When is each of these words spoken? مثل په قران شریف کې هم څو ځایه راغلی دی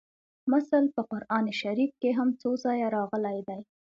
مثل 0.53 0.83
په 0.95 1.01
قران 1.11 1.45
شریف 1.61 1.91
کې 2.01 2.09
هم 2.17 2.29
څو 2.41 2.51
ځایه 2.63 2.87
راغلی 2.97 3.39
دی 3.47 3.59